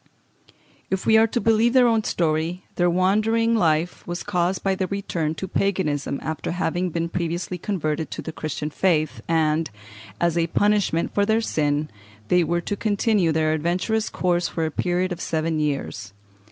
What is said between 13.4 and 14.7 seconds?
adventurous course for